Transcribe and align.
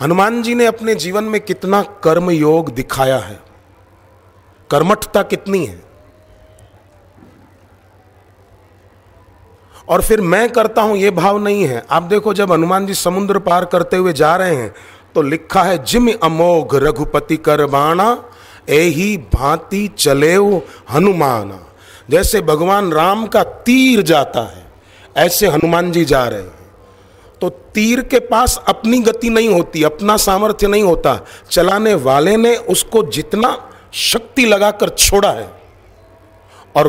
हनुमान 0.00 0.42
जी 0.42 0.54
ने 0.54 0.66
अपने 0.66 0.94
जीवन 0.94 1.24
में 1.24 1.40
कितना 1.40 1.82
कर्म 2.04 2.30
योग 2.30 2.70
दिखाया 2.74 3.18
है। 3.18 3.38
कर्मठता 4.70 5.22
कितनी 5.22 5.64
है? 5.66 5.82
और 9.88 10.02
फिर 10.02 10.20
मैं 10.20 10.48
करता 10.52 10.82
हूँ 10.82 10.96
यह 10.96 11.10
भाव 11.10 11.38
नहीं 11.38 11.64
है। 11.64 11.84
आप 11.90 12.02
देखो, 12.02 12.34
जब 12.34 12.52
हनुमान 12.52 12.86
जी 12.86 12.94
समुद्र 12.94 13.38
पार 13.38 13.64
करते 13.64 13.96
हुए 13.96 14.12
जा 14.12 14.34
रहे 14.36 14.54
हैं 14.56 14.74
तो 15.14 15.22
लिखा 15.22 15.62
है, 15.62 15.82
जिम 15.84 16.08
अमोघ 16.22 16.74
रघुपति 16.76 17.36
कर 17.36 17.64
बाणा, 17.66 18.24
एही 18.68 19.16
भांति 19.34 19.86
चले 19.98 20.34
हनुमान। 20.90 21.58
जैसे 22.10 22.40
भगवान 22.42 22.92
राम 22.92 23.26
का 23.26 23.42
तीर 23.42 24.02
जाता 24.02 24.42
है, 24.46 24.64
ऐसे 25.16 25.48
हनुमान 25.48 25.90
जी 25.92 26.04
जा 26.04 26.24
रहे 26.24 26.42
हैं। 26.42 26.59
तो 27.40 27.48
तीर 27.48 28.00
के 28.02 28.18
पास 28.20 28.58
अपनी 28.68 28.98
गति 28.98 29.30
नहीं 29.30 29.48
होती, 29.48 29.82
अपना 29.82 30.16
सामर्थ्य 30.16 30.68
नहीं 30.68 30.82
होता। 30.82 31.18
चलाने 31.50 31.94
वाले 31.94 32.36
ने 32.36 32.56
उसको 32.56 33.02
जितना 33.02 33.56
शक्ति 33.92 34.44
लगाकर 34.46 34.88
छोड़ा 34.88 35.30
है 35.30 35.48
और 36.76 36.88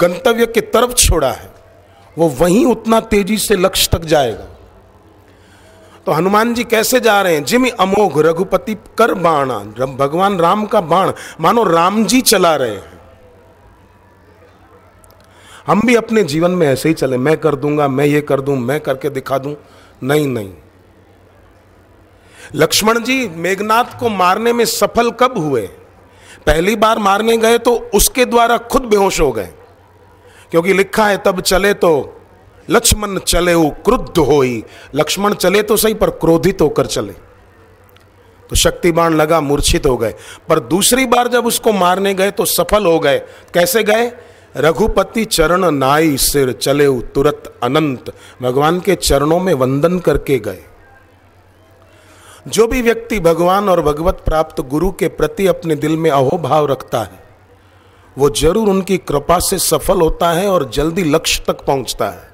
गंतव्य 0.00 0.46
के 0.46 0.60
तरफ़ 0.60 0.92
छोड़ा 0.92 1.30
है, 1.30 1.50
वो 2.16 2.28
वहीं 2.30 2.64
उतना 2.66 3.00
तेज़ी 3.00 3.38
से 3.38 3.56
लक्ष्य 3.56 3.88
तक 3.92 4.04
जाएगा। 4.04 4.46
तो 6.06 6.12
हनुमान 6.12 6.54
जी 6.54 6.64
कैसे 6.64 7.00
जा 7.00 7.20
रहे 7.22 7.34
हैं? 7.34 7.44
जिम 7.44 7.66
अमोघ 7.80 8.18
रघुपति 8.18 8.74
कर 8.98 9.12
बाणा। 9.14 9.58
भगवान 9.96 10.38
राम 10.38 10.64
का 10.66 10.80
बाण। 10.80 11.12
मानो 11.40 11.62
राम 11.64 12.04
जी 12.04 12.20
चला 12.20 12.54
रहे 12.56 12.70
हैं। 12.70 13.00
हम 15.66 15.80
भी 15.80 15.94
अपने 15.94 16.22
जीवन 16.24 16.50
में 16.50 16.66
ऐसे 16.68 16.88
ही 16.88 16.94
चले। 16.94 17.16
मैं 17.16 17.36
कर 17.36 17.56
दूँगा, 17.56 17.88
मैं 17.88 18.04
ये 18.04 18.20
कर 18.20 18.40
दूँ, 18.40 18.56
मैं 18.56 18.80
करके 18.80 19.10
दिखा 19.10 19.38
दूँ। 19.38 19.54
नहीं 20.02 20.26
नहीं। 20.26 20.52
लक्ष्मण 22.54 23.02
जी, 23.02 23.28
मेघनाथ 23.28 24.00
को 24.00 24.08
मारने 24.08 24.52
में 24.52 24.64
सफल 24.64 25.10
कब 25.10 25.38
हुए? 25.38 25.62
पहली 26.46 26.76
बार 26.76 26.98
मारने 26.98 27.36
गए 27.36 27.58
तो 27.58 27.90
उसके 27.94 28.24
द्वारा 28.24 28.58
खुद 28.58 28.82
बेहोश 28.82 29.20
हो 29.20 29.32
गए। 29.32 29.48
क्योंकि 30.50 30.72
लिखा 30.72 31.06
है, 31.06 31.16
तब 31.16 31.40
चले 31.40 31.74
तो 31.74 32.20
लक्ष्मण 32.70 33.18
चले 33.18 33.54
वो 33.54 33.70
क्रुद्ध 33.70 34.18
हो 34.18 34.42
लक्ष्मण 34.94 35.34
चले 35.34 35.62
तो 35.62 35.76
सही, 35.76 35.94
पर 35.94 36.10
क्रोधित 36.10 36.60
होकर 36.60 36.86
चले। 36.86 37.12
तो 38.50 38.56
शक्तिबाण 38.56 39.14
लगा, 39.14 39.40
मूर्छित 39.40 39.86
हो 39.86 39.96
गए। 39.96 40.14
पर 40.48 40.60
दूसरी 40.60 41.06
बार 41.06 41.28
जब 41.28 41.46
उसको 41.46 41.72
मारने 41.72 42.14
गए 42.14 42.30
तो 42.30 42.44
सफल 42.44 42.86
हो 42.86 42.98
गए। 42.98 43.18
कैसे 43.54 43.82
गए? 43.82 44.12
रघुपति 44.54 45.24
चरण 45.24 45.70
नाई 45.70 46.16
सिर 46.16 46.52
चले 46.52 46.86
तुरंत 47.14 47.52
अनंत, 47.62 48.12
भगवान 48.42 48.80
के 48.80 48.94
चरणों 48.94 49.38
में 49.40 49.52
वंदन 49.54 49.98
करके 49.98 50.38
गए। 50.38 50.64
जो 52.46 52.66
भी 52.66 52.82
व्यक्ति 52.82 53.20
भगवान 53.20 53.68
और 53.68 53.80
भगवत 53.82 54.22
प्राप्त 54.24 54.60
गुरु 54.60 54.90
के 54.92 55.08
प्रति 55.10 55.46
अपने 55.46 55.74
दिल 55.76 55.96
में 55.96 56.10
अहोभाव 56.10 56.66
रखता 56.66 57.02
है, 57.02 57.22
वो 58.16 58.30
ज़रूर 58.30 58.68
उनकी 58.68 58.98
कृपा 58.98 59.38
से 59.38 59.58
सफल 59.60 60.00
होता 60.00 60.30
है 60.30 60.46
और 60.48 60.68
जल्दी 60.70 61.04
लक्ष्य 61.04 61.44
तक 61.46 61.64
पहुँचता 61.64 62.08
है। 62.10 62.30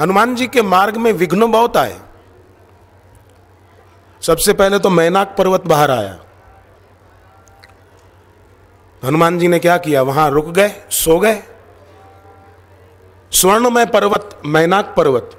हनुमान 0.00 0.34
जी 0.34 0.46
के 0.46 0.62
मार्ग 0.62 0.96
में 0.96 1.12
विघ्न 1.12 1.50
बहुत 1.52 1.76
आए। 1.76 2.00
सबसे 4.22 4.52
पहले 4.52 4.78
तो 4.78 4.90
मैनाक 4.90 5.34
पर्वत 5.38 5.66
बाहर 5.66 5.90
आया। 5.90 6.18
हनुमान 9.04 9.38
जी 9.38 9.48
ने 9.48 9.58
क्या 9.58 9.76
किया? 9.76 10.02
वहाँ 10.02 10.30
रुक 10.30 10.48
गए, 10.50 10.72
सो 10.90 11.18
गए। 11.18 11.42
स्वर्णमय 13.32 13.86
पर्वत, 13.86 14.42
मैनाक 14.46 14.94
पर्वत। 14.96 15.30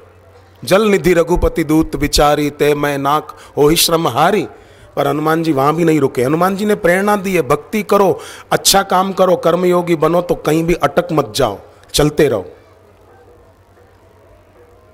जल 0.65 0.81
निधि 0.81 1.13
रघुपति 1.13 1.63
दूत 1.63 1.95
विचारी, 1.95 2.49
ते 2.49 2.75
मैनाक 2.75 3.37
हो 3.57 3.67
ही 3.67 3.75
श्रम 3.75 4.07
हारी। 4.07 4.47
पर 4.95 5.07
हनुमान 5.07 5.43
जी 5.43 5.51
वहाँ 5.51 5.75
भी 5.75 5.83
नहीं 5.83 5.99
रुके। 5.99 6.23
हनुमान 6.23 6.55
जी 6.55 6.65
ने 6.65 6.75
प्रेरणा 6.75 7.15
दी 7.15 7.35
है, 7.35 7.41
भक्ति 7.41 7.83
करो 7.83 8.19
अच्छा 8.51 8.83
काम 8.83 9.13
करो, 9.13 9.35
कर्मयोगी 9.35 9.95
बनो 9.95 10.21
तो 10.21 10.35
कहीं 10.35 10.63
भी 10.63 10.73
अटक 10.73 11.07
मत 11.11 11.33
जाओ। 11.35 11.59
चलते 11.93 12.27
रहो। 12.27 12.45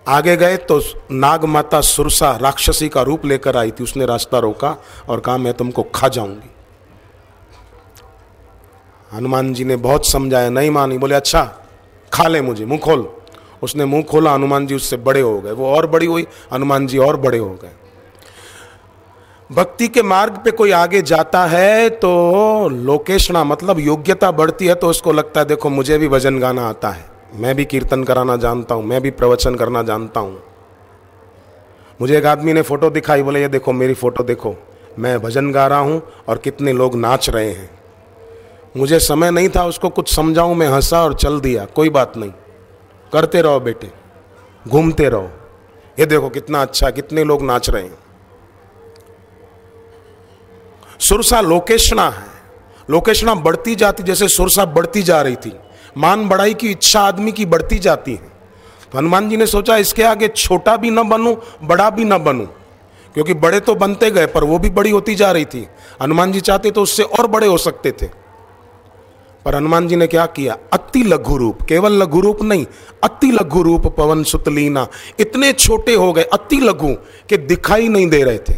आगे 0.07 0.38
गए 0.38 0.57
तो 0.57 0.81
नाग 1.11 1.45
माता 1.45 1.81
सुरसा 1.81 2.38
राक्षसी 2.41 2.89
का 2.89 3.01
रूप 3.01 3.25
लेकर 3.25 3.57
आई 3.57 3.72
थी। 3.72 3.83
उसने 3.83 4.06
रास्ता 4.06 4.39
रोका 4.39 4.77
और 5.09 5.19
कहा, 5.19 5.38
मैं 5.38 5.53
तुमको 5.53 5.83
खा 5.83 6.07
जाऊँगी। 6.07 6.50
हनुमान 9.12 9.53
जी 9.53 9.63
ने 9.63 9.75
बहुत 9.78 10.07
समझाया, 10.07 10.50
नहीं 10.50 10.69
मानी। 10.69 10.97
बोले 10.97 11.16
अच्छा 11.16 11.44
खा 12.12 12.28
ले 12.28 12.41
मुझे, 12.41 12.66
मुँह 12.66 12.79
खोल। 12.79 13.07
उसने 13.63 13.85
मुँह 13.85 14.03
खोला, 14.03 14.34
हनुमान 14.34 14.68
जी 14.68 14.75
उससे 14.75 14.97
बड़े 14.97 15.22
हो 15.22 15.40
गए। 15.41 15.51
वो 15.51 15.68
और 15.68 15.88
बड़ी 15.88 16.06
हुई, 16.06 16.28
हनुमान 16.53 16.88
जी 16.88 16.97
और 16.97 17.18
बड़े 17.18 17.38
हो 17.38 17.50
गए। 17.63 17.72
भक्ति 19.50 19.88
के 19.88 20.01
मार्ग 20.03 20.38
पे 20.38 20.51
कोई 20.51 20.72
आगे 20.72 21.01
जाता 21.01 21.45
है 21.45 21.90
तो 21.90 22.69
लोकेशना 22.69 23.44
मतलब 23.44 23.79
योग्यता 23.79 24.31
बढ़ती 24.31 24.66
है 24.66 24.75
तो 24.75 24.90
उसको 24.90 25.12
लगता 25.12 25.39
है, 25.39 25.45
देखो, 25.45 25.69
मुझे 25.69 25.97
भी 25.97 26.07
भजन 26.07 26.39
गाना 26.39 26.68
आता 26.69 26.89
है। 26.89 27.06
मैं 27.35 27.56
भी 27.56 27.66
कीर्तन 27.66 28.03
कराना 28.03 28.35
जानता 28.35 28.75
हूँ, 28.75 28.84
मैं 28.84 29.01
भी 29.01 29.12
प्रवचन 29.12 29.56
करना 29.56 29.84
जानता 29.84 30.19
हूँ। 30.19 30.41
मुझे 32.01 32.18
एक 32.18 32.25
आदमी 32.25 32.53
ने 32.53 32.62
फ़ोटो 32.62 32.89
दिखाई, 32.89 33.24
बोले, 33.24 33.41
ये 33.41 33.47
देखो, 33.47 33.74
मेरी 33.74 33.94
फ़ोटो 33.94 34.24
देखो। 34.24 34.56
मैं 35.00 35.19
भजन 35.19 35.51
गा 35.51 35.68
रहा 35.68 35.79
हूँ 35.79 36.01
और 36.28 36.38
कितने 36.38 36.74
लोग 36.74 36.95
नाच 36.95 37.29
रहे 37.29 37.51
हैं। 37.51 37.69
मुझे 38.77 38.99
समय 38.99 39.31
नहीं 39.31 39.49
था 39.49 39.65
उसको 39.65 39.89
कुछ 39.89 40.15
समझाऊं, 40.15 40.55
मैं 40.55 40.67
हंसा 40.67 41.03
और 41.03 41.13
चल 41.13 41.39
दिया। 41.39 41.65
कोई 41.65 41.89
बात 41.89 42.17
नहीं। 42.17 42.31
करते 43.13 43.41
रहो 43.41 43.59
बेटे। 43.59 43.91
घूमते 44.67 45.09
रहो। 45.09 45.29
ये 45.99 46.05
देखो 46.05 46.29
कितना 46.29 46.61
अच्छा 46.61 46.89
कितने 46.89 47.23
लोग 47.23 47.41
नाच 47.41 47.69
रहे 47.69 47.83
हैं। 47.83 47.97
सुरसा 50.99 51.41
लोकेशना 51.41 52.09
है। 52.09 52.25
लोकेशना 52.89 53.35
बढ़ती 53.35 53.75
जाती, 53.75 54.03
जैसे 54.03 54.27
सुरसा 54.27 54.65
बढ़ती 54.65 55.03
जा 55.03 55.21
रही 55.21 55.35
थी। 55.35 55.59
मान 55.97 56.29
बढ़ाई 56.29 56.53
की 56.53 56.71
इच्छा 56.71 57.01
आदमी 57.01 57.31
की 57.31 57.45
बढ़ती 57.45 57.79
जाती 57.79 58.11
है। 58.11 58.31
तो 58.91 58.97
हनुमान 58.97 59.29
जी 59.29 59.38
ने 59.38 59.47
सोचा, 59.47 59.77
इसके 59.77 60.03
आगे 60.03 60.27
छोटा 60.27 60.77
भी 60.77 60.89
ना 60.89 61.03
बनूं, 61.03 61.35
बड़ा 61.67 61.89
भी 61.89 62.05
ना 62.05 62.17
बनूं। 62.17 62.45
क्योंकि 63.13 63.33
बड़े 63.33 63.59
तो 63.59 63.75
बनते 63.75 64.11
गए, 64.11 64.25
पर 64.25 64.44
वो 64.44 64.59
भी 64.59 64.69
बड़ी 64.69 64.89
होती 64.89 65.15
जा 65.15 65.31
रही 65.31 65.45
थी। 65.45 65.67
हनुमान 66.01 66.31
जी 66.31 66.41
चाहते 66.41 66.71
तो 66.71 66.81
उससे 66.81 67.03
और 67.03 67.27
बड़े 67.27 67.47
हो 67.47 67.57
सकते 67.57 67.91
थे। 67.91 68.26
पर 69.47 69.55
हनुमान 69.55 69.87
जी 69.87 69.95
ने 69.95 70.05
क्या 70.07 70.25
किया? 70.27 70.57
अति 70.73 71.03
लघु 71.03 71.35
रूप, 71.37 71.61
केवल 71.61 71.93
लघु 71.93 72.21
रूप 72.21 72.41
नहीं, 72.43 72.65
अति 73.03 73.31
लघु 73.31 73.61
रूप 73.63 73.85
पवन 73.97 74.23
सुतलीना, 74.23 74.87
इतने 75.19 75.51
छोटे 75.53 75.93
हो 75.93 76.11
गए, 76.13 76.23
अति 76.23 76.59
लघु 76.59 76.93
के 77.29 77.37
दिखाई 77.37 77.87
नहीं 77.87 78.07
दे 78.07 78.23
रहे 78.23 78.37
थे। 78.39 78.55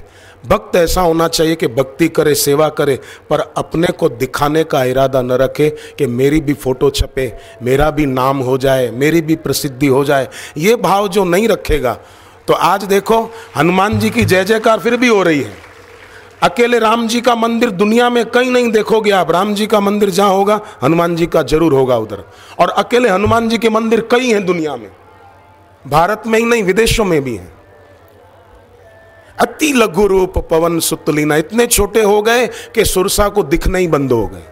भक्त 0.48 0.76
ऐसा 0.76 1.02
होना 1.02 1.28
चाहिए 1.28 1.56
कि 1.56 1.68
भक्ति 1.68 2.08
करे, 2.08 2.34
सेवा 2.36 2.70
करे, 2.72 3.00
पर 3.30 3.40
अपने 3.58 3.88
को 3.90 4.10
दिखाने 4.10 4.64
का 4.64 4.84
इरादा 4.84 5.22
न 5.22 5.32
रखे 5.34 5.70
कि 5.98 6.06
मेरी 6.08 6.40
भी 6.42 6.54
फ़ोटो 6.56 6.90
छपे, 6.90 7.32
मेरा 7.64 7.92
भी 7.92 8.06
नाम 8.06 8.40
हो 8.40 8.58
जाए, 8.58 8.90
मेरी 8.92 9.22
भी 9.22 9.36
प्रसिद्धि 9.38 9.88
हो 9.88 10.04
जाए। 10.06 10.28
ये 10.58 10.76
भाव 10.78 11.08
जो 11.08 11.26
नहीं 11.26 11.48
रखेगा 11.48 11.98
तो 12.48 12.54
आज 12.56 12.84
देखो, 12.86 13.24
हनुमान 13.58 14.00
जी 14.00 14.10
की 14.10 14.24
जय 14.26 14.44
जयकार 14.44 14.80
फिर 14.80 14.98
भी 14.98 15.08
हो 15.08 15.24
रही 15.24 15.42
है। 15.42 15.69
अकेले 16.44 16.80
राम 16.80 17.08
जी 17.08 17.22
का 17.22 17.36
मंदिर 17.36 17.70
दुनिया 17.70 18.10
में 18.10 18.26
कहीं 18.26 18.52
नहीं 18.52 18.72
देखोगे 18.72 19.12
आप। 19.12 19.32
राम 19.32 19.54
जी 19.54 19.68
का 19.68 19.80
मंदिर 19.80 20.10
जहाँ 20.10 20.30
होगा, 20.30 20.62
हनुमान 20.84 21.16
जी 21.16 21.26
का 21.26 21.44
ज़रूर 21.44 21.74
होगा 21.74 21.98
उधर। 21.98 22.24
और 22.60 22.70
अकेले 22.70 23.10
हनुमान 23.10 23.50
जी 23.50 23.58
के 23.58 23.70
मंदिर 23.70 24.08
कई 24.12 24.32
हैं 24.32 24.46
दुनिया 24.46 24.76
में। 24.76 24.92
भारत 25.88 26.24
में 26.28 26.40
ही 26.40 26.46
नहीं, 26.46 26.64
विदेशों 26.64 27.06
में 27.06 27.24
भी 27.24 27.36
हैं। 27.36 27.54
अति 29.40 29.74
लघु 29.74 30.08
रूप 30.08 30.38
पवन 30.38 30.80
सुतलीना, 30.80 31.36
इतने 31.36 31.68
छोटे 31.68 32.02
हो 32.02 32.22
गए 32.22 32.48
कि 32.48 32.86
सुरसा 32.86 33.30
को 33.30 33.44
दिखना 33.44 33.78
ही 33.78 33.88
बंद 33.88 34.12
हो 34.12 34.28
गए। 34.28 34.44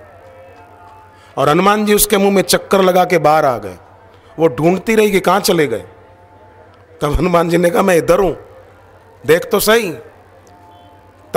और 1.37 1.49
हनुमान 1.49 1.85
जी 1.85 1.93
उसके 1.93 2.17
मुँह 2.17 2.31
में 2.31 2.41
चक्कर 2.41 2.81
लगा 2.81 3.03
के 3.05 3.17
बाहर 3.17 3.45
आ 3.45 3.57
गए। 3.57 3.77
वो 4.39 4.47
ढूंढती 4.47 4.95
रही 4.95 5.11
कि 5.11 5.19
कहाँ 5.19 5.39
चले 5.39 5.67
गए। 5.67 5.83
तब 7.01 7.13
हनुमान 7.13 7.49
जी 7.49 7.57
ने 7.57 7.69
कहा, 7.69 7.81
मैं 7.81 7.97
इधर 7.97 8.19
हूँ। 8.19 8.37
देख 9.25 9.49
तो 9.51 9.59
सही। 9.59 9.93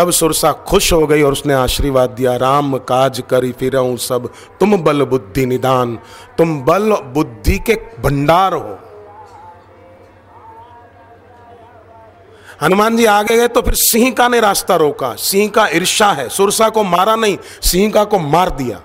तब 0.00 0.10
सुरसा 0.10 0.50
खुश 0.68 0.92
हो 0.92 1.06
गई 1.06 1.22
और 1.22 1.32
उसने 1.32 1.54
आशीर्वाद 1.54 2.10
दिया, 2.10 2.34
राम 2.36 2.76
काज 2.88 3.22
करी 3.30 3.50
फिर 3.52 3.72
सब, 4.00 4.28
तुम 4.60 4.76
बल 4.76 5.04
बुद्धि 5.04 5.44
निदान, 5.46 5.98
तुम 6.38 6.60
बल 6.62 6.92
बुद्धि 7.14 7.58
के 7.58 7.74
भंडार 8.00 8.54
हो। 8.54 8.78
हनुमान 12.62 12.96
जी 12.96 13.04
आगे 13.06 13.36
गए 13.36 13.48
तो 13.48 13.62
फिर 13.62 13.74
सिंह 13.74 14.10
का 14.12 14.28
ने 14.28 14.40
रास्ता 14.40 14.76
रोका। 14.76 15.14
सिंह 15.14 15.50
का 15.50 15.66
ईर्षा 15.68 16.10
है, 16.12 16.28
सुरसा 16.28 16.68
को 16.68 16.84
मारा 16.84 17.16
नहीं, 17.16 17.36
सिंह 17.62 17.92
का 17.92 18.04
को 18.04 18.18
मार 18.18 18.50
दिया। 18.52 18.80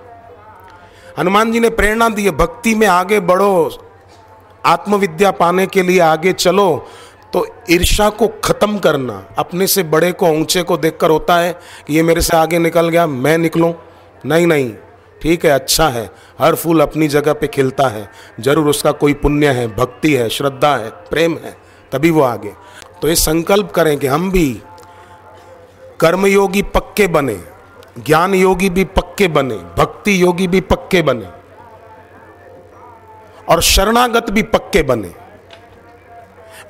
हनुमान 1.18 1.52
जी 1.52 1.60
ने 1.60 1.70
प्रेरणा 1.70 2.08
दी, 2.08 2.30
भक्ति 2.30 2.74
में 2.74 2.86
आगे 2.86 3.20
बढ़ो, 3.22 3.78
आत्मविद्या 4.66 5.30
पाने 5.30 5.66
के 5.66 5.82
लिए 5.82 6.00
आगे 6.02 6.32
चलो 6.34 6.86
तो 7.36 7.46
ईर्षा 7.70 8.08
को 8.10 8.26
खत्म 8.44 8.78
करना, 8.78 9.14
अपने 9.38 9.66
से 9.66 9.82
बड़े 9.84 10.10
को, 10.12 10.28
ऊँचे 10.28 10.62
को 10.62 10.76
देखकर 10.76 11.10
होता 11.10 11.36
है 11.36 11.52
कि 11.86 11.94
ये 11.94 12.02
मेरे 12.02 12.20
से 12.20 12.36
आगे 12.36 12.58
निकल 12.58 12.88
गया, 12.88 13.06
मैं 13.06 13.36
निकलूं। 13.38 13.72
नहीं 14.24 14.46
नहीं, 14.46 14.72
ठीक 15.20 15.44
है 15.44 15.50
अच्छा 15.50 15.88
है, 15.88 16.04
हर 16.38 16.54
फूल 16.54 16.80
अपनी 16.80 17.08
जगह 17.08 17.32
पे 17.32 17.46
खिलता 17.46 17.88
है, 17.88 18.08
ज़रूर 18.40 18.68
उसका 18.68 18.92
कोई 18.92 19.14
पुण्य 19.16 19.48
है, 19.48 19.66
भक्ति 19.76 20.12
है, 20.14 20.28
श्रद्धा 20.28 20.74
है, 20.76 20.88
प्रेम 21.10 21.36
है, 21.44 21.54
तभी 21.92 22.10
वो 22.10 22.22
आगे। 22.22 22.52
तो 23.02 23.08
ये 23.08 23.16
संकल्प 23.16 23.70
करें 23.70 23.96
कि 23.98 24.06
हम 24.06 24.30
भी 24.30 24.48
कर्मयोगी 26.00 26.62
पक्के 26.64 27.06
बने 27.08 27.38
ज्ञान 27.98 28.34
योगी 28.34 28.70
भी 28.70 28.84
पक्के 28.86 29.28
बने 29.28 29.56
भक्ति 29.78 30.22
योगी 30.22 30.46
भी 30.46 30.60
पक्के 30.62 31.02
बने, 31.02 31.28
और 33.48 33.62
शरणागत 33.64 34.30
भी 34.30 34.42
पक्के 34.48 34.82
बने। 34.84 35.14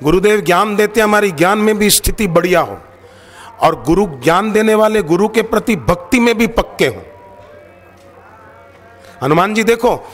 गुरुदेव 0.03 0.41
ज्ञान 0.41 0.75
देते 0.75 1.01
हमारी 1.01 1.31
ज्ञान 1.31 1.57
में 1.57 1.77
भी 1.77 1.89
स्थिति 1.89 2.27
बढ़िया 2.27 2.59
हो। 2.59 2.77
और 3.61 3.83
गुरु 3.83 4.05
ज्ञान 4.05 4.51
देने 4.51 4.75
वाले 4.75 5.01
गुरु 5.01 5.27
के 5.27 5.41
प्रति 5.41 5.75
भक्ति 5.75 6.19
में 6.19 6.37
भी 6.37 6.47
पक्के 6.47 6.87
हो। 6.87 7.01
हनुमान 9.23 9.53
जी, 9.53 9.63
देखो, 9.63 10.11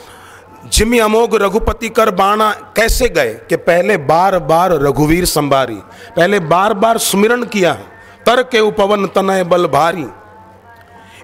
जिमी 0.66 0.98
अमोघ 0.98 1.34
रघुपति 1.34 1.88
कर 1.88 2.10
बाणा 2.10 2.52
कैसे 2.52 3.08
गए 3.08 3.34
कि 3.48 3.56
पहले 3.56 3.96
बार 3.96 4.38
बार 4.38 4.72
रघुवीर 4.72 5.24
संभारी, 5.24 5.76
पहले 6.16 6.40
बार 6.40 6.74
बार 6.74 6.98
सुमिरन 6.98 7.44
किया 7.44 7.74
तर 8.26 8.42
के 8.42 8.60
उपवन 8.60 9.06
तनय 9.06 9.44
बल 9.44 9.66
भारी। 9.66 10.06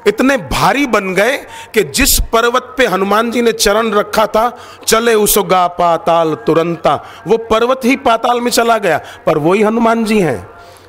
इतने 0.07 0.37
भारी 0.37 0.87
बन 0.87 1.15
गए 1.15 1.37
कि 1.75 1.83
जिस 1.91 2.19
पर्वत 2.33 2.75
पे 2.79 2.87
हनुमान 2.87 3.31
जी 3.31 3.43
ने 3.43 3.53
चरण 3.53 3.91
रखा 3.93 4.27
था, 4.27 4.49
चले 4.87 5.15
उसगा 5.17 5.67
पाताल 5.69 6.35
तुरंता। 6.47 6.95
वो 7.27 7.37
पर्वत 7.51 7.85
ही 7.85 7.97
पाताल 7.99 8.41
में 8.41 8.51
चला 8.51 8.79
गया, 8.79 8.99
पर 9.27 9.39
वही 9.39 9.63
हनुमान 9.63 10.05
जी 10.05 10.19
हैं। 10.21 10.49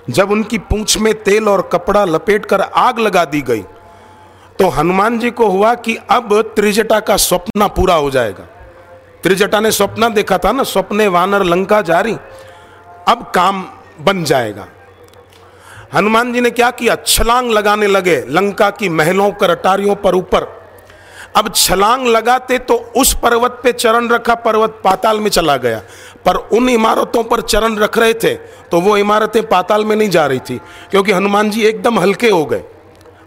जब 0.10 0.32
उनकी 0.32 0.58
पूंछ 0.60 0.98
में 0.98 1.14
तेल 1.24 1.48
और 1.48 1.62
कपड़ा 1.74 2.04
लपेट 2.06 2.46
कर 2.46 2.62
आग 2.62 3.00
लगा 3.00 3.26
दी 3.26 3.42
गई 3.42 3.64
तो 4.60 4.68
हनुमान 4.70 5.20
जी 5.20 5.30
को 5.32 5.48
हुआ 5.48 5.74
कि 5.76 5.96
अब 6.12 6.42
त्रिजटा 6.56 7.00
का 7.00 7.16
स्वप्न 7.18 7.68
पूरा 7.68 7.94
हो 7.96 8.10
जाएगा। 8.12 8.44
त्रिजटा 9.24 9.60
ने 9.60 9.72
स्वप्न 9.72 10.14
देखा 10.14 10.38
था 10.38 10.52
ना, 10.52 10.64
स्वप्ने 10.64 11.08
वानर 11.08 11.44
लंका 11.44 11.82
जारी 11.84 12.14
अब 13.08 13.32
काम 13.36 13.64
बन 14.02 14.24
जाएगा। 14.24 14.68
हनुमान 15.92 16.32
जी 16.34 16.42
ने 16.42 16.50
क्या 16.52 16.70
किया? 16.72 16.96
छलांग 16.98 17.50
लगाने 17.52 17.88
लगे, 17.88 18.24
लंका 18.30 18.70
की 18.70 18.90
महलों 18.90 19.32
कर 19.32 19.50
अटारियों 19.50 19.96
पर 19.96 20.16
ऊपर। 20.16 20.44
अब 21.36 21.52
छलांग 21.56 22.06
लगाते 22.08 22.58
तो 22.60 22.76
उस 22.98 23.14
पर्वत 23.14 23.60
पे 23.64 23.72
चरण 23.72 24.08
रखा, 24.10 24.36
पर्वत 24.36 24.80
पाताल 24.84 25.20
में 25.20 25.30
चला 25.30 25.58
गया। 25.58 25.82
पर 26.26 26.36
उन 26.36 26.70
इमारतों 26.70 27.24
पर 27.24 27.42
चरण 27.42 27.76
रख 27.78 27.98
रहे 27.98 28.14
थे 28.14 28.34
तो 28.72 28.80
वो 28.82 28.96
इमारतें 28.98 29.48
पाताल 29.48 29.86
में 29.86 29.96
नहीं 29.96 30.10
जा 30.10 30.26
रही 30.26 30.40
थी, 30.40 30.60
क्योंकि 30.92 31.12
हनुमान 31.12 31.50
जी 31.50 31.66
एकदम 31.66 32.00
हल्के 32.00 32.30
हो 32.30 32.46
गए। 32.46 32.64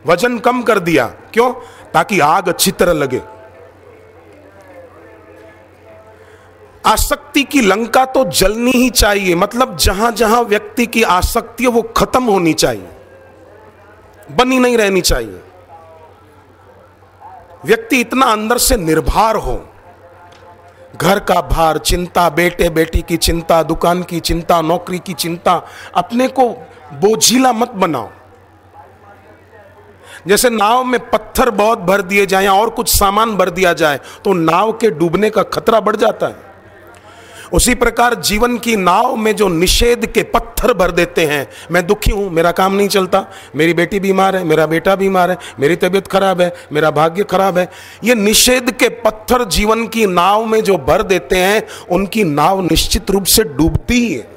वज़न 0.06 0.38
कम 0.38 0.62
कर 0.62 0.78
दिया। 0.80 1.06
क्यों? 1.32 1.52
ताकि 1.94 2.20
आग 2.20 2.48
अच्छी 2.48 2.70
तरह 2.70 2.92
लगे। 2.92 3.20
आसक्ति 6.86 7.42
की 7.42 7.60
लंका 7.60 8.04
तो 8.04 8.24
जलनी 8.24 8.70
ही 8.70 8.90
चाहिए। 8.90 9.34
मतलब 9.34 9.76
जहाँ 9.76 10.12
जहाँ 10.12 10.42
व्यक्ति 10.42 10.86
की 10.86 11.02
आसक्ति 11.02 11.64
है, 11.64 11.70
वो 11.70 11.82
खत्म 11.82 12.24
होनी 12.24 12.52
चाहिए। 12.52 12.88
बनी 14.30 14.58
नहीं 14.58 14.78
रहनी 14.78 15.00
चाहिए। 15.00 15.40
व्यक्ति 17.66 18.00
इतना 18.00 18.26
अंदर 18.26 18.58
से 18.58 18.76
निर्भर 18.76 19.36
हो। 19.36 19.64
घर 20.96 21.18
का 21.18 21.40
भार, 21.42 21.78
चिंता, 21.78 22.28
बेटे, 22.30 22.68
बेटी 22.70 23.02
की 23.02 23.16
चिंता, 23.16 23.62
दुकान 23.62 24.02
की 24.02 24.20
चिंता, 24.20 24.60
नौकरी 24.60 24.98
की 24.98 25.12
चिंता, 25.12 25.54
अपने 25.94 26.28
को 26.28 26.48
बोझीला 26.94 27.52
मत 27.52 27.70
बनाओ। 27.70 28.10
जैसे 30.26 30.50
नाव 30.50 30.84
में 30.84 30.98
पत्थर 31.10 31.50
बहुत 31.50 31.78
भर 31.78 32.02
दिए 32.02 32.26
जाए, 32.26 32.46
और 32.46 32.70
कुछ 32.70 32.88
सामान 32.88 33.36
भर 33.36 33.50
दिया 33.50 33.72
जाए 33.72 34.00
तो 34.24 34.32
नाव 34.32 34.72
के 34.72 34.90
डूबने 34.90 35.30
का 35.30 35.42
खतरा 35.42 35.80
बढ़ 35.80 35.96
जाता 35.96 36.26
है। 36.26 36.53
उसी 37.52 37.74
प्रकार 37.74 38.14
जीवन 38.14 38.58
की 38.58 38.76
नाव 38.76 39.16
में 39.16 39.36
जो 39.36 39.48
निषेध 39.48 40.06
के 40.06 40.22
पत्थर 40.22 40.72
भर 40.72 40.90
देते 40.90 41.24
हैं, 41.26 41.46
मैं 41.70 41.86
दुखी 41.86 42.10
हूँ, 42.10 42.30
मेरा 42.30 42.52
काम 42.52 42.74
नहीं 42.74 42.88
चलता। 42.88 43.24
मेरी 43.56 43.74
बेटी 43.74 44.00
बीमार 44.00 44.36
है, 44.36 44.44
मेरा 44.44 44.66
बेटा 44.66 44.96
बीमार 44.96 45.30
है, 45.30 45.38
मेरी 45.60 45.76
तबीयत 45.76 46.06
खराब 46.06 46.40
है, 46.40 46.52
मेरा 46.72 46.90
भाग्य 46.90 47.24
खराब 47.24 47.58
है। 47.58 47.70
ये 48.04 48.14
निषेध 48.14 48.70
के 48.70 48.88
पत्थर 48.88 49.44
जीवन 49.44 49.86
की 49.86 50.06
नाव 50.06 50.44
में 50.44 50.62
जो 50.62 50.76
भर 50.78 51.02
देते 51.02 51.36
हैं, 51.36 51.62
उनकी 51.90 52.24
नाव 52.24 52.60
निश्चित 52.60 53.10
रूप 53.10 53.24
से 53.24 53.44
डूबती 53.44 54.06
ही। 54.06 54.14
है 54.14 54.34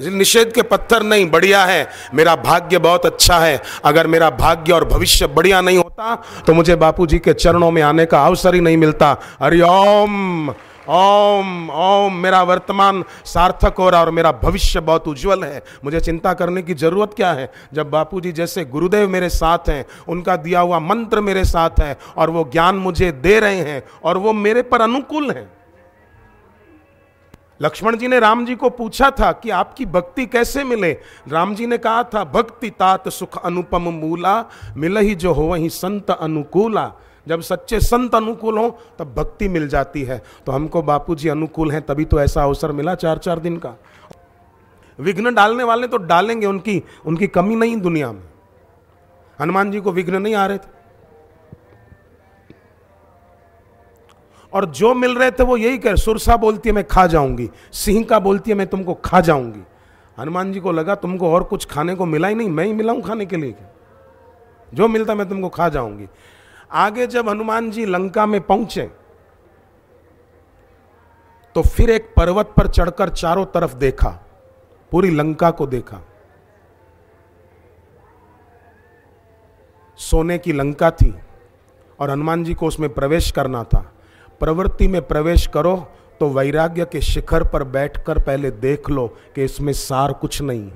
निषेध 0.00 0.52
के 0.52 0.62
पत्थर 0.62 1.02
नहीं, 1.02 1.30
बढ़िया 1.30 1.64
है, 1.64 1.88
मेरा 2.14 2.36
भाग्य 2.36 2.78
बहुत 2.78 3.06
अच्छा 3.06 3.38
है। 3.38 3.62
अगर 3.84 4.06
मेरा 4.06 4.30
भाग्य 4.30 4.72
और 4.72 4.84
भविष्य 4.84 5.26
बढ़िया 5.26 5.60
नहीं 5.60 5.78
होता 6.00 6.42
तो 6.46 6.54
मुझे 6.54 6.76
बापू 6.76 7.06
जी 7.06 7.18
के 7.18 7.32
चरणों 7.32 7.70
में 7.70 7.82
आने 7.82 8.06
का 8.06 8.24
अवसर 8.26 8.54
ही 8.54 8.60
नहीं 8.60 8.76
मिलता। 8.76 9.16
हरिओम 9.42 10.48
ओम 10.88 11.70
ओम 11.70 12.14
मेरा 12.14 12.42
वर्तमान 12.42 13.04
सार्थक 13.24 13.74
हो 13.78 13.90
रहा 13.90 14.00
और 14.00 14.10
मेरा 14.10 14.32
भविष्य 14.32 14.80
बहुत 14.80 15.08
उज्जवल 15.08 15.44
है। 15.44 15.62
मुझे 15.84 16.00
चिंता 16.00 16.32
करने 16.32 16.62
की 16.62 16.74
ज़रूरत 16.74 17.14
क्या 17.16 17.32
है? 17.32 17.52
जब 17.74 17.90
बापू 17.90 18.20
जी 18.20 18.32
जैसे 18.32 18.64
गुरुदेव 18.64 19.08
मेरे 19.08 19.28
साथ 19.28 19.68
हैं, 19.68 19.84
उनका 20.08 20.36
दिया 20.36 20.60
हुआ 20.60 20.78
मंत्र 20.78 21.20
मेरे 21.20 21.44
साथ 21.44 21.80
है, 21.80 21.96
और 22.16 22.30
वो 22.30 22.48
ज्ञान 22.52 22.74
मुझे 22.74 23.12
दे 23.12 23.40
रहे 23.40 23.60
हैं, 23.60 23.82
और 24.04 24.16
वो 24.16 24.32
मेरे 24.32 24.62
पर 24.62 24.80
अनुकूल 24.80 25.30
हैं। 25.30 25.59
लक्ष्मण 27.62 27.96
जी 27.96 28.08
ने 28.08 28.20
राम 28.20 28.46
जी 28.46 28.54
को 28.54 28.70
पूछा 28.70 29.10
था 29.10 29.32
कि 29.32 29.50
आपकी 29.50 29.86
भक्ति 29.86 30.26
कैसे 30.26 30.64
मिले? 30.64 30.92
राम 31.28 31.54
जी 31.54 31.66
ने 31.66 31.78
कहा 31.78 32.02
था, 32.02 32.24
भक्ति 32.24 32.70
तात 32.70 33.08
सुख 33.08 33.44
अनुपम 33.44 33.82
मूला, 33.82 34.44
मिल 34.76 34.96
ही 34.96 35.14
जो 35.14 35.32
हो 35.32 35.42
वही 35.42 35.68
संत 35.68 36.10
अनुकूला। 36.10 36.92
जब 37.28 37.40
सच्चे 37.40 37.80
संत 37.80 38.14
अनुकूल 38.14 38.58
हो, 38.58 38.78
तब 38.98 39.14
भक्ति 39.14 39.48
मिल 39.48 39.68
जाती 39.68 40.02
है। 40.02 40.22
तो 40.46 40.52
हमको 40.52 40.82
बापू 40.82 41.14
जी 41.14 41.28
अनुकूल 41.28 41.70
हैं, 41.70 41.82
तभी 41.82 42.04
तो 42.04 42.20
ऐसा 42.20 42.42
अवसर 42.42 42.72
मिला 42.72 42.94
चार 42.94 43.18
चार 43.18 43.38
दिन 43.38 43.56
का। 43.56 43.74
विघ्न 44.98 45.34
डालने 45.34 45.64
वाले 45.64 45.86
तो 45.86 45.96
डालेंगे, 45.96 46.46
उनकी 46.46 46.82
उनकी 47.06 47.26
कमी 47.26 47.56
नहीं 47.56 47.76
दुनिया 47.76 48.12
में। 48.12 48.22
हनुमान 49.40 49.70
जी 49.70 49.80
को 49.80 49.92
विघ्न 49.92 50.22
नहीं 50.22 50.34
आ 50.34 50.46
रहे 50.46 50.58
थे। 50.58 50.79
और 54.52 54.64
जो 54.66 54.92
मिल 54.94 55.14
रहे 55.14 55.30
थे 55.30 55.42
वो 55.42 55.56
यही 55.56 55.78
कह 55.78 55.94
सुरसा 55.96 56.36
बोलती 56.36 56.68
है, 56.68 56.74
मैं 56.74 56.86
खा 56.86 57.06
जाऊँगी। 57.06 57.48
सिंह 57.72 58.04
का 58.04 58.18
बोलती 58.18 58.50
है, 58.50 58.56
मैं 58.56 58.66
तुमको 58.66 58.94
खा 58.94 59.20
जाऊँगी। 59.20 59.62
हनुमान 60.18 60.52
जी 60.52 60.60
को 60.60 60.72
लगा, 60.72 60.94
तुमको 60.94 61.32
और 61.32 61.44
कुछ 61.44 61.66
खाने 61.66 61.94
को 61.94 62.06
मिला 62.06 62.28
ही 62.28 62.34
नहीं, 62.34 62.48
मैं 62.48 62.64
ही 62.64 62.72
मिलाऊं 62.72 63.02
खाने 63.02 63.26
के 63.26 63.36
लिए 63.36 63.54
जो 64.72 64.88
मिलता 64.88 65.14
मैं 65.14 65.28
तुमको 65.28 65.48
खा 65.48 65.68
जाऊँगी। 65.68 66.08
आगे 66.70 67.06
जब 67.06 67.28
हनुमान 67.28 67.70
जी 67.70 67.84
लंका 67.84 68.26
में 68.26 68.40
पहुँचे 68.40 68.90
तो 71.54 71.62
फिर 71.62 71.90
एक 71.90 72.12
पर्वत 72.16 72.52
पर 72.56 72.68
चढ़कर 72.68 73.08
चारों 73.08 73.44
तरफ़ 73.44 73.74
देखा, 73.74 74.08
पूरी 74.92 75.10
लंका 75.10 75.50
को 75.50 75.66
देखा। 75.66 76.00
सोने 79.98 80.36
की 80.38 80.52
लंका 80.52 80.90
थी 80.90 81.14
और 81.98 82.10
हनुमान 82.10 82.44
जी 82.44 82.54
को 82.54 82.66
उसमें 82.66 82.88
प्रवेश 82.94 83.30
करना 83.30 83.62
था। 83.64 83.84
प्रवृत्ति 84.40 84.88
में 84.88 85.02
प्रवेश 85.02 85.46
करो 85.46 85.76
तो 86.20 86.28
वैराग्य 86.28 86.84
के 86.84 87.00
शिखर 87.00 87.44
पर 87.44 87.64
बैठकर 87.64 88.18
पहले 88.18 88.50
देख 88.50 88.90
लो 88.90 89.06
कि 89.34 89.44
इसमें 89.44 89.72
सार 89.72 90.12
कुछ 90.12 90.42
नहीं 90.42 90.70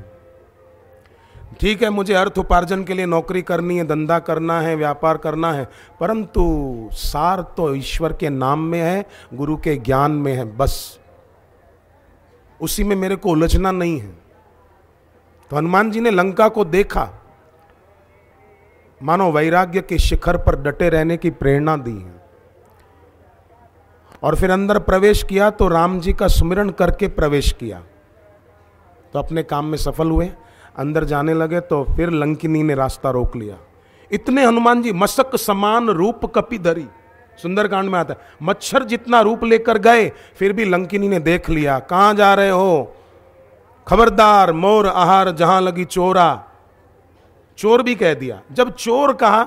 ठीक 1.60 1.82
है, 1.82 1.90
मुझे 1.90 2.14
अर्थ 2.14 2.38
उपार्जन 2.38 2.84
के 2.84 2.94
लिए 2.94 3.06
नौकरी 3.06 3.42
करनी 3.42 3.76
है, 3.76 3.86
धंधा 3.86 4.18
करना 4.18 4.60
है, 4.60 4.76
व्यापार 4.76 5.16
करना 5.16 5.52
है, 5.52 5.68
परंतु 6.00 6.88
सार 6.92 7.42
तो 7.56 7.74
ईश्वर 7.74 8.12
के 8.12 8.28
नाम 8.28 8.60
में 8.60 8.80
है, 8.80 9.04
गुरु 9.34 9.56
के 9.56 9.76
ज्ञान 9.76 10.10
में 10.10 10.32
है, 10.32 10.56
बस। 10.56 10.98
उसी 12.60 12.84
में 12.84 12.96
मेरे 12.96 13.16
को 13.16 13.30
उलझना 13.30 13.70
नहीं 13.70 14.00
है। 14.00 14.10
तो 15.50 15.56
हनुमान 15.56 15.90
जी 15.90 16.00
ने 16.00 16.10
लंका 16.10 16.48
को 16.48 16.64
देखा। 16.64 17.08
मानो 19.02 19.32
वैराग्य 19.32 19.80
के 19.80 19.98
शिखर 19.98 20.36
पर 20.36 20.56
डटे 20.56 20.88
रहने 20.88 21.16
की 21.16 21.30
प्रेरणा 21.30 21.76
दी 21.76 21.98
है। 21.98 22.23
और 24.24 24.36
फिर 24.36 24.50
अंदर 24.50 24.78
प्रवेश 24.78 25.22
किया 25.22 25.50
तो 25.50 25.68
राम 25.68 25.98
जी 26.00 26.12
का 26.12 26.28
सुमिरन 26.28 26.70
करके 26.70 27.08
प्रवेश 27.08 27.52
किया। 27.52 27.82
तो 29.14 29.18
अपने 29.18 29.42
काम 29.42 29.64
में 29.64 29.78
सफल 29.78 30.10
हुए, 30.10 30.30
अंदर 30.76 31.04
जाने 31.04 31.34
लगे 31.34 31.60
तो 31.60 31.82
फिर 31.96 32.10
लंकिनी 32.10 32.62
ने 32.62 32.74
रास्ता 32.74 33.10
रोक 33.10 33.36
लिया। 33.36 33.56
इतने 34.10 34.44
हनुमान 34.46 34.82
जी 34.82 34.92
मशक 34.92 35.36
समान 35.36 35.88
रूप 35.88 36.24
कपी 36.26 36.58
धरी। 36.58 36.86
सुंदरकांड 37.38 37.90
में 37.90 37.98
आता 37.98 38.14
है, 38.14 38.20
मच्छर 38.42 38.84
जितना 38.84 39.20
रूप 39.20 39.44
लेकर 39.44 39.78
गए, 39.78 40.08
फिर 40.36 40.52
भी 40.52 40.64
लंकिनी 40.64 41.08
ने 41.08 41.18
देख 41.18 41.50
लिया, 41.50 41.78
कहाँ 41.78 42.14
जा 42.14 42.34
रहे 42.34 42.50
हो? 42.50 42.94
खबरदार, 43.86 44.52
मोर 44.52 44.86
आहार, 44.86 45.30
जहाँ 45.30 45.60
लगी 45.60 45.84
चोरा। 45.84 46.44
चोर 47.58 47.82
भी 47.82 47.94
कह 47.94 48.14
दिया। 48.14 48.40
जब 48.52 48.70
चोर 48.74 49.12
कहा, 49.12 49.42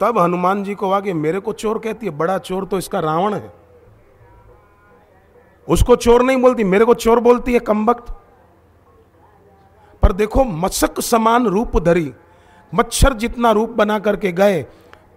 तब 0.00 0.18
हनुमान 0.18 0.64
जी 0.64 0.74
को 0.74 0.90
आगे, 0.92 1.12
मेरे 1.12 1.40
को 1.40 1.52
चोर 1.52 1.78
कहती 1.78 2.06
है, 2.06 2.12
बड़ा 2.12 2.38
चोर 2.38 2.64
तो 2.64 2.78
इसका 2.78 3.00
रावण 3.00 3.34
है। 3.34 3.65
उसको 5.68 5.96
चोर 5.96 6.22
नहीं 6.22 6.36
बोलती, 6.36 6.64
मेरे 6.64 6.84
को 6.84 6.94
चोर 6.94 7.20
बोलती 7.20 7.52
है 7.52 7.58
कम 7.58 7.84
वक्त। 7.86 8.12
पर 10.02 10.12
देखो 10.12 10.44
मत्सक 10.44 11.00
समान 11.00 11.46
रूप 11.46 11.76
धरी, 11.78 12.12
मच्छर 12.72 13.12
जितना 13.12 13.50
रूप 13.50 13.70
बना 13.70 13.98
करके 13.98 14.32
गए 14.32 14.62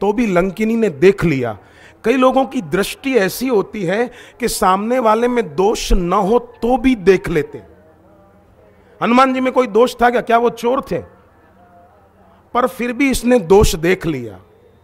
तो 0.01 0.11
भी 0.13 0.25
लंकिनी 0.27 0.75
ने 0.75 0.89
देख 0.89 1.23
लिया। 1.25 1.57
कई 2.03 2.17
लोगों 2.17 2.45
की 2.45 2.61
दृष्टि 2.61 3.15
ऐसी 3.17 3.47
होती 3.47 3.83
है 3.83 4.09
कि 4.39 4.47
सामने 4.47 4.99
वाले 4.99 5.27
में 5.27 5.55
दोष 5.55 5.91
न 5.93 6.13
हो 6.13 6.39
तो 6.39 6.77
भी 6.77 6.95
देख 6.95 7.29
लेते। 7.29 7.61
हनुमान 9.01 9.33
जी 9.33 9.39
में 9.39 9.51
कोई 9.53 9.67
दोष 9.67 9.95
था 10.01 10.09
क्या? 10.09 10.21
क्या 10.21 10.37
वो 10.37 10.49
चोर 10.49 10.81
थे? 10.81 10.99
पर 12.53 12.67
फिर 12.67 12.93
भी 12.93 13.09
इसने 13.11 13.39
दोष 13.39 13.75
देख 13.75 14.05
लिया। 14.05 14.39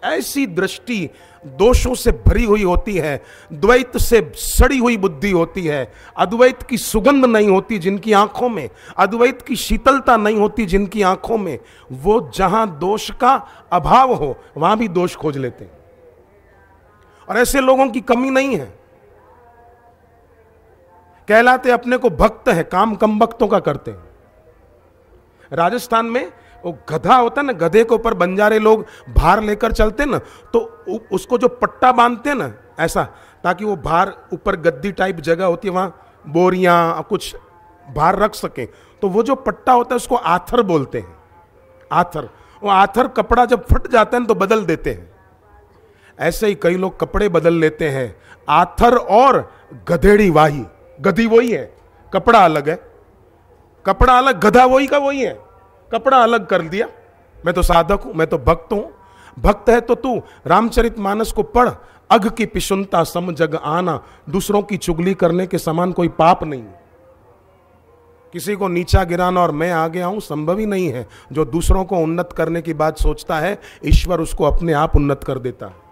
ऐसी 0.05 0.45
दृष्टि 0.47 1.09
दोषों 1.45 1.93
से 1.95 2.11
भरी 2.27 2.43
हुई 2.43 2.63
होती 2.63 2.95
है, 2.95 3.21
द्वैत 3.53 3.97
से 3.97 4.21
सड़ी 4.35 4.77
हुई 4.77 4.97
बुद्धि 4.97 5.31
होती 5.31 5.65
है। 5.65 5.91
अद्वैत 6.17 6.63
की 6.63 6.77
सुगंध 6.77 7.25
नहीं 7.25 7.49
होती 7.49 7.79
जिनकी 7.79 8.13
आँखों 8.13 8.49
में, 8.49 8.69
अद्वैत 8.97 9.41
की 9.41 9.55
शीतलता 9.55 10.17
नहीं 10.17 10.37
होती 10.37 10.65
जिनकी 10.65 11.01
आँखों 11.01 11.37
में। 11.37 11.57
वो 11.91 12.19
जहाँ 12.35 12.67
दोष 12.79 13.09
का 13.11 13.35
अभाव 13.71 14.13
हो, 14.13 14.35
वहाँ 14.57 14.77
भी 14.77 14.87
दोष 14.87 15.15
खोज 15.15 15.37
लेते 15.37 15.69
और 17.27 17.37
ऐसे 17.37 17.61
लोगों 17.61 17.89
की 17.89 18.01
कमी 18.01 18.29
नहीं 18.29 18.57
है। 18.57 18.73
कहलाते 21.27 21.71
अपने 21.71 21.97
को 21.97 22.09
भक्त 22.09 22.49
है, 22.49 22.63
काम 22.63 22.95
कम 22.95 23.19
भक्तों 23.19 23.47
का 23.47 23.59
करते 23.59 23.91
हैं। 23.91 24.03
राजस्थान 25.53 26.05
में 26.05 26.31
वो 26.65 26.77
गधा 26.89 27.15
होता 27.15 27.41
है 27.41 27.47
ना, 27.47 27.53
गधे 27.53 27.83
के 27.83 27.93
ऊपर 27.95 28.13
बंजारे 28.13 28.59
लोग 28.59 28.85
भार 29.15 29.41
लेकर 29.43 29.71
चलते 29.71 30.05
ना 30.05 30.17
तो 30.53 30.59
उसको 31.11 31.37
जो 31.37 31.47
पट्टा 31.47 31.91
बांधते 31.91 32.33
ना, 32.33 32.51
ऐसा, 32.79 33.03
ताकि 33.43 33.65
वो 33.65 33.75
भार 33.77 34.15
ऊपर 34.33 34.55
गद्दी 34.55 34.91
टाइप 34.91 35.19
जगह 35.21 35.45
होती 35.45 35.67
है, 35.67 35.73
वहाँ 35.73 36.23
बोरियाँ 36.25 37.03
कुछ 37.09 37.35
भार 37.87 38.17
रख 38.19 38.35
सके। 38.35 38.65
तो 39.01 39.09
वो 39.09 39.23
जो 39.23 39.35
पट्टा 39.35 39.73
होता 39.73 39.93
है, 39.93 39.95
उसको 39.95 40.15
आथर 40.15 40.61
बोलते 40.61 40.99
हैं। 40.99 41.17
आथर, 41.91 42.29
वो 42.61 42.69
आथर 42.69 43.07
कपड़ा 43.07 43.45
जब 43.45 43.65
फट 43.65 43.87
जाता 43.87 44.17
है 44.17 44.25
तो 44.25 44.35
बदल 44.35 44.65
देते 44.65 44.91
हैं। 44.91 45.13
ऐसे 46.19 46.47
ही 46.47 46.55
कई 46.55 46.77
लोग 46.77 46.99
कपड़े 46.99 47.29
बदल 47.29 47.53
लेते 47.53 47.89
हैं। 47.89 48.15
आथर 48.49 48.95
और 48.95 49.51
गधेड़ी 49.89 50.29
वाही, 50.29 50.65
गधी 50.99 51.25
वही 51.27 51.51
है, 51.51 51.73
कपड़ा 52.13 52.43
अलग 52.45 52.69
है। 52.69 52.79
कपड़ा 53.85 54.17
अलग, 54.17 54.39
गधा 54.39 54.65
वही 54.65 54.87
का 54.87 54.97
वही 54.97 55.21
है। 55.21 55.39
कपड़ा 55.91 56.17
अलग 56.17 56.47
कर 56.47 56.61
दिया 56.61 56.87
मैं 57.45 57.53
तो 57.53 57.61
साधक 57.61 58.01
हूँ, 58.05 58.13
मैं 58.13 58.27
तो 58.27 58.37
भक्त 58.37 58.73
हूँ। 58.73 58.91
भक्त 59.39 59.69
है 59.69 59.81
तो 59.81 59.95
तू, 59.95 60.21
रामचरित 60.47 60.99
मानस 60.99 61.31
को 61.31 61.43
पढ़। 61.43 61.69
अघ 62.09 62.27
की 62.29 62.45
पिशुनता 62.45 63.03
सम 63.03 63.33
जग 63.33 63.55
आना। 63.55 64.03
दूसरों 64.29 64.61
की 64.61 64.77
चुगली 64.77 65.13
करने 65.13 65.47
के 65.47 65.57
समान 65.57 65.91
कोई 65.91 66.07
पाप 66.07 66.43
नहीं। 66.43 66.63
किसी 68.33 68.55
को 68.55 68.67
नीचा 68.67 69.03
गिराना 69.03 69.41
और 69.41 69.51
मैं 69.51 69.71
आगे 69.71 70.01
आऊँ 70.01 70.19
संभव 70.19 70.57
ही 70.57 70.65
नहीं 70.65 70.87
है। 70.89 71.07
जो 71.31 71.45
दूसरों 71.45 71.85
को 71.85 71.97
उन्नत 71.97 72.33
करने 72.33 72.61
की 72.61 72.73
बात 72.73 72.97
सोचता 72.97 73.39
है, 73.39 73.59
ईश्वर 73.85 74.21
उसको 74.21 74.43
अपने 74.43 74.73
आप 74.73 74.95
उन्नत 74.95 75.23
कर 75.23 75.39
देता 75.39 75.65
है। 75.65 75.84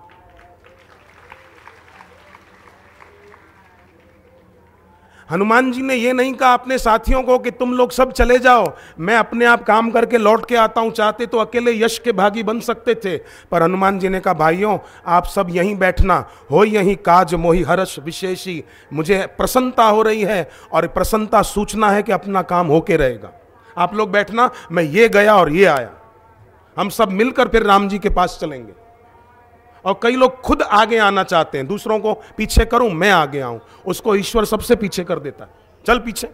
हनुमान 5.34 5.72
जी 5.72 5.82
ने 5.82 5.96
यह 5.96 6.14
नहीं 6.14 6.34
कहा 6.34 6.54
अपने 6.54 6.78
साथियों 6.78 7.24
को 7.24 7.38
कि 7.40 7.52
तुम 7.52 7.74
लोग 7.74 7.92
सब 7.92 8.12
चले 8.12 8.40
जाओ। 8.40 8.72
मैं 9.00 9.16
अपने 9.16 9.46
आप 9.46 9.64
काम 9.64 9.92
करके 9.92 10.18
लौट 10.18 10.46
के 10.46 10.56
आता 10.56 10.82
हूँ। 10.82 10.92
चाहते 10.92 11.26
तो 11.26 11.38
अकेले 11.38 11.72
यश 11.74 11.98
के 12.00 12.12
भागी 12.12 12.44
बन 12.44 12.60
सकते 12.60 12.96
थे। 12.96 13.18
पर 13.52 13.64
हनुमान 13.64 14.00
जी 14.00 14.10
ने 14.10 14.20
कहा, 14.20 14.34
भाइयों, 14.34 14.78
आप 15.08 15.26
सब 15.26 15.48
यहीं 15.50 15.76
बैठना। 15.76 16.30
हो 16.52 16.64
यहीं 16.64 16.96
काज 16.96 17.34
मोही 17.34 17.64
हर्ष 17.64 18.00
विशेषी। 18.00 18.64
मुझे 18.94 19.26
प्रसन्नता 19.38 19.86
हो 19.86 20.02
रही 20.02 20.22
है 20.22 20.50
और 20.72 20.88
प्रसन्नता 20.88 21.42
सूचना 21.42 21.90
है 21.90 22.04
कि 22.04 22.12
अपना 22.12 22.42
काम 22.42 22.68
होके 22.68 22.98
रहेगा। 22.98 23.32
आप 23.78 23.96
लोग 23.96 24.12
बैठना, 24.12 24.50
मैं 24.72 24.84
ये 24.84 25.10
गया 25.10 25.36
और 25.36 25.52
ये 25.52 25.66
आया। 25.66 25.92
हम 26.78 26.90
सब 26.90 27.12
मिलकर 27.12 27.48
फिर 27.48 27.64
राम 27.64 27.90
जी 27.90 28.00
के 28.00 28.10
पास 28.10 28.38
चलेंगे। 28.42 28.83
और 29.86 30.00
कई 30.04 30.16
लोग 30.16 30.42
खुद 30.42 30.62
आगे 30.62 30.98
आना 30.98 31.24
चाहते 31.24 31.58
हैं। 31.58 31.68
दूसरों 31.68 32.00
को 32.00 32.14
पीछे 32.38 32.66
करूँ, 32.66 32.90
मैं 32.90 33.12
आगे 33.12 33.42
आऊँ। 33.42 33.60
उसको 33.86 34.16
ईश्वर 34.16 34.46
सबसे 34.46 34.76
पीछे 34.76 35.04
कर 35.04 35.20
देता 35.20 35.46
है। 35.46 35.52
चल 35.86 36.00
पीछे। 36.00 36.28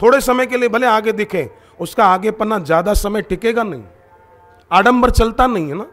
थोड़े 0.00 0.20
समय 0.20 0.46
के 0.46 0.56
लिए 0.56 0.68
भले 0.68 0.86
आगे 0.86 1.12
दिखे, 1.12 1.48
उसका 1.80 2.06
आगे 2.06 2.30
पन्ना 2.30 2.58
ज़्यादा 2.58 2.94
समय 2.94 3.22
टिकेगा 3.22 3.62
नहीं। 3.62 3.84
आडंबर 4.70 5.10
चलता 5.10 5.46
नहीं 5.46 5.68
है 5.68 5.74
ना। 5.74 5.86